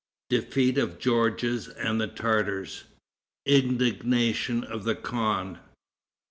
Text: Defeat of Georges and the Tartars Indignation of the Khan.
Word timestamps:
Defeat 0.31 0.79
of 0.79 0.97
Georges 0.97 1.67
and 1.67 2.01
the 2.01 2.07
Tartars 2.07 2.85
Indignation 3.45 4.63
of 4.63 4.83
the 4.83 4.95
Khan. 4.95 5.59